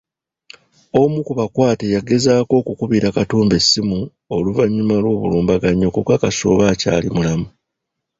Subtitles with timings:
[1.01, 3.99] Omu ku bakwate yagezaako okukubira Katumba essimu
[4.35, 7.47] oluvannyuma lw’obulumbaganyi okukakasa oba akyali mulamu.